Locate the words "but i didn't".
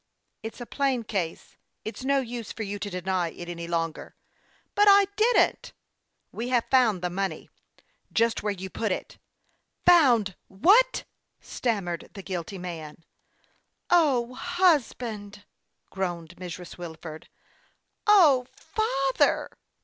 4.73-5.73